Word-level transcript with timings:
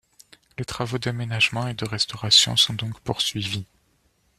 Les 0.57 0.65
travaux 0.65 0.97
d’aménagement 0.97 1.67
et 1.67 1.75
de 1.75 1.85
restauration 1.87 2.55
sont 2.57 2.73
donc 2.73 2.99
poursuivis. 3.01 3.67